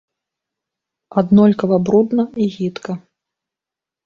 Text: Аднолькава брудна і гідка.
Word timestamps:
Аднолькава 1.23 1.77
брудна 1.91 2.23
і 2.45 2.49
гідка. 2.55 2.93